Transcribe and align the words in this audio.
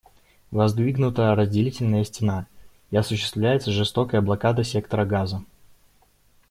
Воздвигнута 0.49 1.35
разделительная 1.35 2.03
стена, 2.05 2.47
и 2.89 2.97
осуществляется 2.97 3.69
жестокая 3.69 4.19
блокада 4.19 4.63
сектора 4.63 5.05
Газа. 5.05 5.43